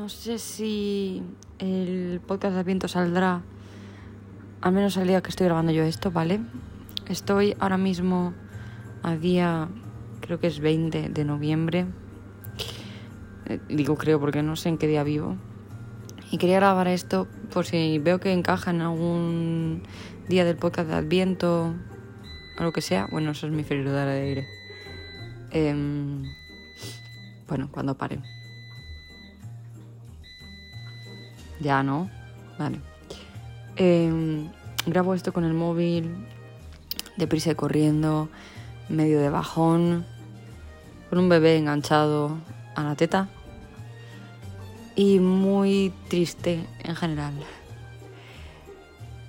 [0.00, 1.22] no sé si
[1.58, 3.42] el podcast de viento saldrá,
[4.62, 6.40] al menos al día que estoy grabando yo esto, ¿vale?
[7.06, 8.32] Estoy ahora mismo
[9.02, 9.68] a día,
[10.22, 11.84] creo que es 20 de noviembre.
[13.44, 15.36] Eh, digo creo porque no sé en qué día vivo.
[16.30, 19.82] Y quería grabar esto por si veo que encaja en algún
[20.30, 21.74] día del podcast de Adviento
[22.58, 23.06] o lo que sea.
[23.12, 24.48] Bueno, eso es mi freidora de aire.
[25.50, 26.22] Em,
[27.46, 28.22] bueno, cuando pare.
[31.60, 32.10] Ya, ¿no?
[32.58, 32.80] Vale.
[33.76, 34.48] Em,
[34.86, 36.26] grabo esto con el móvil,
[37.16, 38.28] deprisa y corriendo,
[38.88, 40.04] medio de bajón,
[41.08, 42.38] con un bebé enganchado
[42.74, 43.28] a la teta
[44.96, 47.34] y muy triste en general.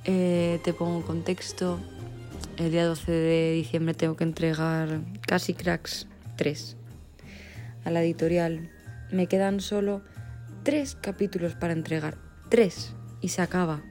[0.03, 1.79] Eh, te pongo contexto.
[2.57, 6.07] El día 12 de diciembre tengo que entregar Casi Cracks
[6.37, 6.75] 3
[7.85, 8.69] a la editorial.
[9.11, 10.01] Me quedan solo
[10.63, 12.17] tres capítulos para entregar.
[12.49, 12.93] Tres.
[13.21, 13.81] Y se acaba.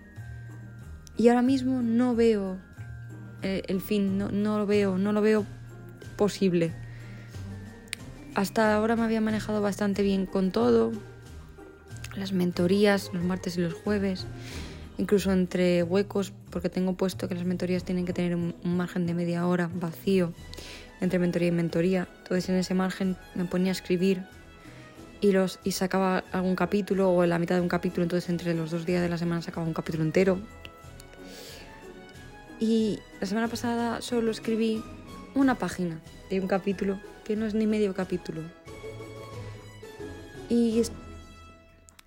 [1.17, 2.59] Y ahora mismo no veo
[3.43, 5.47] eh, el fin, no, no lo veo, no lo veo
[6.17, 6.73] posible.
[8.35, 10.93] Hasta ahora me había manejado bastante bien con todo,
[12.17, 14.27] las mentorías los martes y los jueves,
[14.99, 19.15] incluso entre huecos, porque tengo puesto que las mentorías tienen que tener un, margen de
[19.15, 20.33] media hora vacío
[21.01, 22.09] entre mentoría y mentoría.
[22.19, 24.23] Entonces en ese margen me ponía a escribir
[25.21, 28.55] y, los, y sacaba algún capítulo o en la mitad de un capítulo, entonces entre
[28.55, 30.41] los dos días de la semana sacaba un capítulo entero.
[32.59, 34.83] Y la semana pasada solo escribí
[35.35, 38.43] una página de un capítulo, que no es ni medio capítulo.
[40.49, 40.83] Y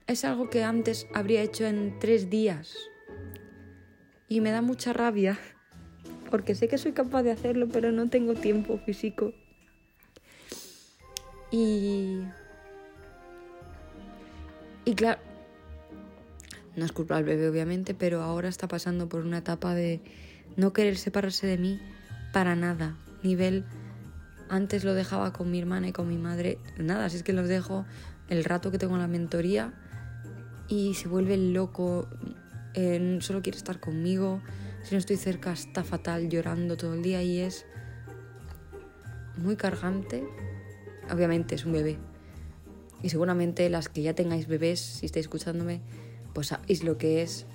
[0.07, 2.75] es algo que antes habría hecho en tres días.
[4.27, 5.39] Y me da mucha rabia,
[6.29, 9.33] porque sé que soy capaz de hacerlo, pero no tengo tiempo físico.
[11.51, 12.23] Y...
[14.85, 15.19] Y claro,
[16.75, 20.01] no es culpa del bebé obviamente, pero ahora está pasando por una etapa de
[20.57, 21.79] no querer separarse de mí
[22.33, 22.97] para nada.
[23.21, 23.63] Nivel,
[24.49, 27.47] antes lo dejaba con mi hermana y con mi madre, nada, si es que los
[27.47, 27.85] dejo
[28.29, 29.73] el rato que tengo la mentoría
[30.67, 32.09] y se vuelve loco,
[32.73, 34.41] eh, solo quiere estar conmigo,
[34.83, 37.65] si no estoy cerca está fatal, llorando todo el día y es
[39.37, 40.23] muy cargante.
[41.11, 41.97] Obviamente es un bebé.
[43.03, 45.81] Y seguramente las que ya tengáis bebés, si estáis escuchándome,
[46.33, 47.45] pues sabéis lo que es.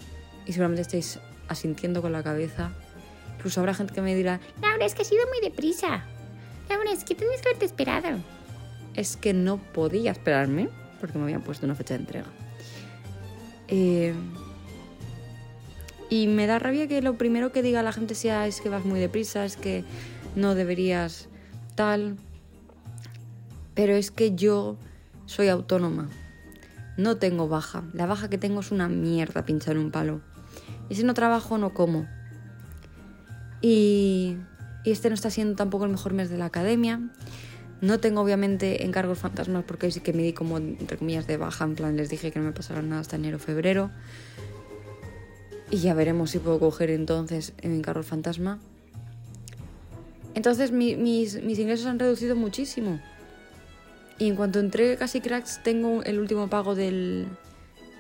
[0.47, 2.71] Y seguramente estáis asintiendo con la cabeza.
[3.37, 6.05] Incluso habrá gente que me dirá, Laura, es que ha sido muy deprisa.
[6.69, 8.19] Laura, es que tenías que haberte esperado.
[8.95, 10.69] Es que no podía esperarme
[11.01, 12.27] porque me habían puesto una fecha de entrega.
[13.69, 14.15] Eh,
[16.11, 18.85] y me da rabia que lo primero que diga la gente sea es que vas
[18.85, 19.85] muy deprisa, es que
[20.37, 21.29] no deberías
[21.75, 22.17] tal.
[23.75, 24.77] Pero es que yo
[25.29, 26.09] soy autónoma.
[26.97, 27.85] No tengo baja.
[27.93, 30.21] La baja que tengo es una mierda pinchar un palo.
[30.89, 32.09] Y si no trabajo, no como.
[33.61, 34.39] Y,
[34.85, 37.01] este no está siendo tampoco el mejor mes de la academia.
[37.83, 41.65] No tengo obviamente encargos fantasmas porque sí que me di como, entre comillas, de baja.
[41.65, 43.91] En plan, les dije que no me pasaran nada hasta enero o febrero.
[45.71, 48.59] Y ya veremos si puedo coger entonces en encargo fantasma.
[50.35, 52.99] Entonces mis, mis ingresos han reducido muchísimo.
[54.19, 57.27] Y en cuanto entregue casi cracks, tengo el último pago del,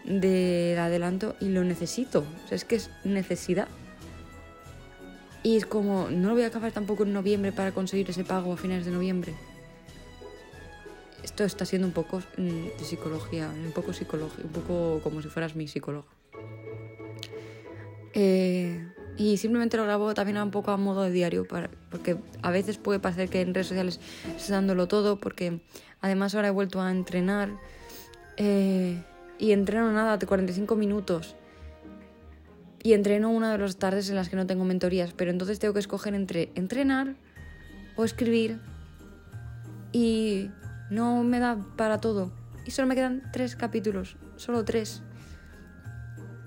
[0.04, 2.24] del adelanto y lo necesito.
[2.44, 3.68] O sea, es que es necesidad.
[5.42, 8.52] Y es como, no lo voy a acabar tampoco en noviembre para conseguir ese pago
[8.52, 9.34] a finales de noviembre
[11.38, 15.28] esto está siendo un poco mm, de psicología, un poco psicología, un poco como si
[15.28, 16.08] fueras mi psicóloga.
[18.12, 18.87] Eh,
[19.18, 22.78] y simplemente lo grabo también un poco a modo de diario, para, porque a veces
[22.78, 24.00] puede parecer que en redes sociales
[24.36, 25.60] estoy dándolo todo, porque
[26.00, 27.50] además ahora he vuelto a entrenar
[28.36, 29.02] eh,
[29.38, 31.34] y entreno nada de 45 minutos.
[32.80, 35.74] Y entreno una de las tardes en las que no tengo mentorías, pero entonces tengo
[35.74, 37.16] que escoger entre entrenar
[37.96, 38.60] o escribir
[39.90, 40.48] y
[40.90, 42.30] no me da para todo.
[42.64, 45.02] Y solo me quedan tres capítulos, solo tres.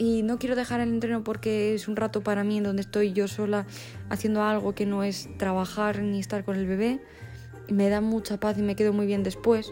[0.02, 3.14] Y no quiero dejar el entreno porque es un rato para mí en donde estoy
[3.14, 3.68] yo sola
[4.10, 7.00] haciendo algo que no es trabajar ni estar con el bebé.
[7.70, 9.72] Me da mucha paz y me quedo muy bien después.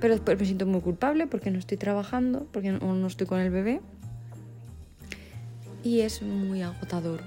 [0.00, 3.38] Pero después me siento muy culpable porque no estoy trabajando, porque no, no estoy con
[3.38, 3.80] el bebé.
[5.84, 7.20] Y es muy agotador,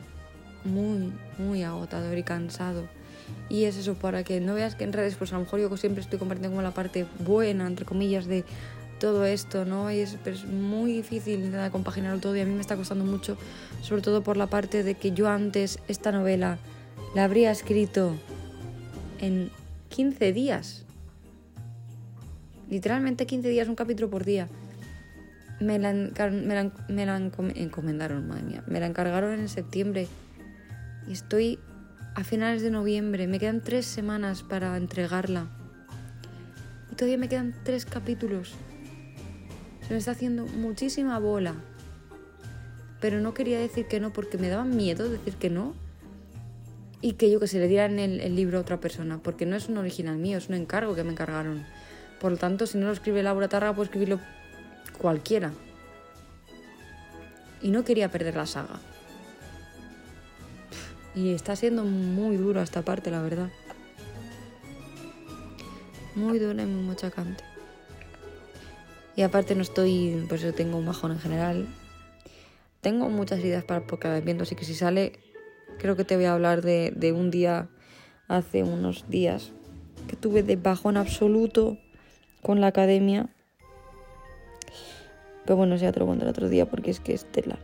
[0.66, 2.90] muy, muy agotador y cansado.
[3.48, 5.78] Y es eso, para que no veas que en redes, pues a lo mejor yo
[5.78, 8.44] siempre estoy compartiendo como la parte buena, entre comillas, de
[9.02, 9.92] todo esto, ¿no?
[9.92, 10.16] Y es,
[10.46, 13.36] muy difícil de compaginarlo todo y a mí me está costando mucho,
[13.82, 16.60] sobre todo por la parte de que yo antes esta novela
[17.16, 18.16] la habría escrito
[19.20, 19.50] en
[19.90, 20.86] 15 días.
[22.70, 24.48] Literalmente 15 días, un capítulo por día.
[25.60, 28.64] Me la, me la en- me la encom- encomendaron, madre mía.
[28.68, 30.08] Me la encargaron en septiembre.
[31.08, 31.60] Y estoy
[32.16, 33.26] a finales de noviembre.
[33.28, 35.48] Me quedan tres semanas para entregarla.
[36.92, 38.54] Y todavía me quedan tres capítulos.
[39.92, 41.54] Se me está haciendo muchísima bola.
[43.02, 45.74] Pero no quería decir que no porque me daba miedo decir que no.
[47.02, 49.20] Y que yo que se le dieran el, el libro a otra persona.
[49.22, 51.66] Porque no es un original mío, es un encargo que me encargaron.
[52.22, 54.22] Por lo tanto, si no lo escribe Laura Targa, puede escribirlo
[54.98, 55.52] cualquiera.
[57.62, 58.80] Y no quería perder la saga.
[61.16, 63.50] Y está siendo muy duro esta parte, la verdad.
[66.16, 67.51] Muy dura y muy machacante.
[69.22, 71.68] Y aparte no estoy, pues yo tengo un bajón en general.
[72.82, 75.20] Tengo muchas ideas para de viento, así que si sale,
[75.78, 77.70] creo que te voy a hablar de, de un día,
[78.28, 79.52] hace unos días,
[80.08, 81.78] que tuve de bajón absoluto
[82.42, 83.30] con la academia.
[85.46, 87.60] Pero bueno, ya te lo contaré otro día porque es que es tela.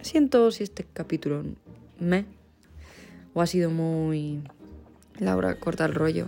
[0.00, 1.44] Siento si este capítulo
[2.00, 2.26] me
[3.32, 4.42] o ha sido muy
[5.20, 6.26] Laura corta el rollo.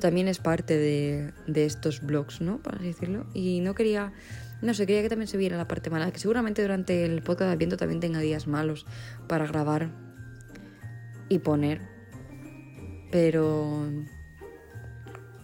[0.00, 2.60] Pero también es parte de, de estos blogs, ¿no?
[2.64, 3.26] Así decirlo.
[3.34, 4.14] Y no quería,
[4.62, 6.10] no sé, quería que también se viera la parte mala.
[6.10, 8.86] Que seguramente durante el podcast de viento también tenga días malos
[9.28, 9.90] para grabar
[11.28, 11.82] y poner.
[13.10, 13.90] Pero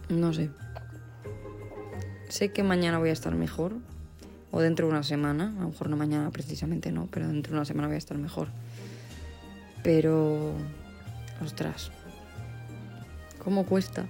[0.08, 0.48] no sé.
[2.30, 3.74] Sé que mañana voy a estar mejor.
[4.52, 5.54] O dentro de una semana.
[5.58, 7.08] A lo mejor no mañana precisamente, no.
[7.10, 8.48] Pero dentro de una semana voy a estar mejor.
[9.82, 10.54] Pero...
[11.42, 11.90] Ostras.
[13.38, 14.06] ¿Cómo cuesta?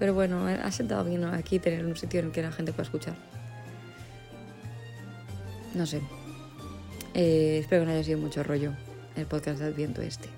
[0.00, 2.84] Pero bueno, ha sentado bien aquí tener un sitio en el que la gente pueda
[2.84, 3.14] escuchar.
[5.74, 6.00] No sé.
[7.12, 8.72] Eh, espero que no haya sido mucho rollo
[9.14, 10.30] el podcast de Adviento este.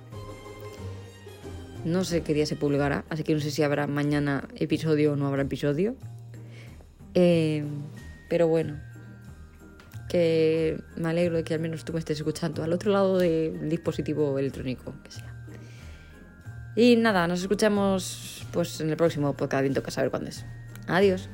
[1.85, 5.17] No sé qué día se publicará, así que no sé si habrá mañana episodio o
[5.17, 5.95] no habrá episodio.
[7.15, 7.65] Eh,
[8.29, 8.81] pero bueno,
[10.09, 13.69] que me alegro de que al menos tú me estés escuchando al otro lado del
[13.69, 15.32] dispositivo electrónico, que sea.
[16.75, 20.45] Y nada, nos escuchamos pues en el próximo podcast, viento que a saber cuándo es.
[20.87, 21.29] Adiós.